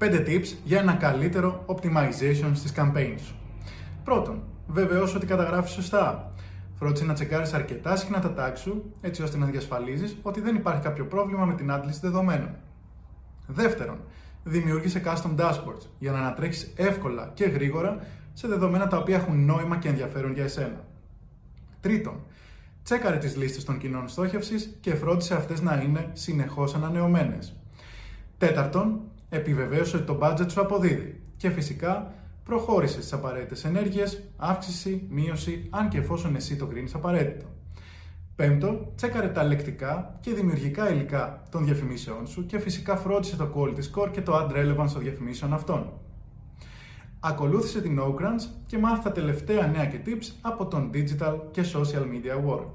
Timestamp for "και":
17.34-17.44, 19.76-19.88, 24.80-24.94, 31.36-31.50, 35.88-35.98, 40.20-40.32, 42.46-42.58, 44.10-44.20, 48.66-48.78, 49.86-50.00, 51.50-51.62